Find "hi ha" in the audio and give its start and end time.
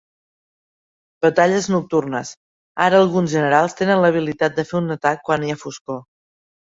5.49-5.63